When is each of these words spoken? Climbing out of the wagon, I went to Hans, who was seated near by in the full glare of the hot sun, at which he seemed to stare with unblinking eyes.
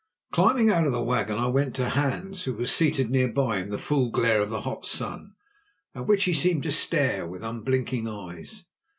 Climbing 0.31 0.71
out 0.71 0.87
of 0.87 0.93
the 0.93 1.03
wagon, 1.03 1.37
I 1.37 1.45
went 1.45 1.75
to 1.75 1.89
Hans, 1.89 2.45
who 2.45 2.55
was 2.55 2.71
seated 2.71 3.11
near 3.11 3.27
by 3.31 3.57
in 3.57 3.69
the 3.69 3.77
full 3.77 4.09
glare 4.09 4.41
of 4.41 4.49
the 4.49 4.61
hot 4.61 4.83
sun, 4.87 5.35
at 5.93 6.07
which 6.07 6.23
he 6.23 6.33
seemed 6.33 6.63
to 6.63 6.71
stare 6.71 7.27
with 7.27 7.43
unblinking 7.43 8.07
eyes. 8.07 8.65